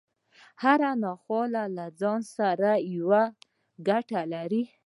هره 0.63 0.91
ناخواله 1.03 1.63
له 1.77 1.85
ځان 1.99 2.21
سره 2.37 2.71
يوه 2.95 3.23
ګټه 3.87 4.21
لري. 4.33 4.63